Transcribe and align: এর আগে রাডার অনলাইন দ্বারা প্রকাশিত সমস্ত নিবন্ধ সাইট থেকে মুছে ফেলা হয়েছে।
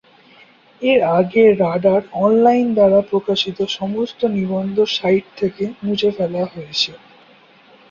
এর 0.81 0.99
আগে 1.17 1.43
রাডার 1.61 2.01
অনলাইন 2.21 2.67
দ্বারা 2.73 2.99
প্রকাশিত 3.11 3.57
সমস্ত 3.77 4.19
নিবন্ধ 4.37 4.77
সাইট 4.95 5.25
থেকে 5.37 5.63
মুছে 5.83 6.09
ফেলা 6.17 6.43
হয়েছে। 6.53 6.91